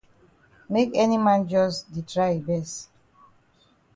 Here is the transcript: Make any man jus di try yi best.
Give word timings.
Make 0.67 0.93
any 0.99 1.17
man 1.25 1.41
jus 1.51 1.75
di 1.93 2.01
try 2.11 2.31
yi 2.33 2.41
best. 2.47 2.75